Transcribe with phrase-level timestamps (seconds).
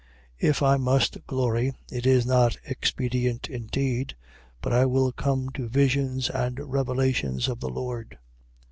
[0.41, 0.49] 12:1.
[0.49, 4.15] If I must glory (it is not expedient indeed)
[4.59, 8.17] but I will come to visions and revelations of the Lord.